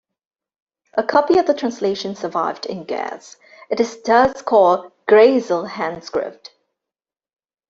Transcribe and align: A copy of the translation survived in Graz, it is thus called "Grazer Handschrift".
A 0.95 1.03
copy 1.03 1.37
of 1.37 1.45
the 1.45 1.53
translation 1.53 2.15
survived 2.15 2.65
in 2.65 2.85
Graz, 2.85 3.37
it 3.69 3.79
is 3.79 4.01
thus 4.01 4.41
called 4.41 4.91
"Grazer 5.07 5.65
Handschrift". 5.67 6.49